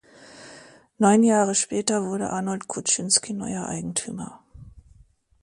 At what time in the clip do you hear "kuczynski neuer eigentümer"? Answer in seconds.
2.67-4.41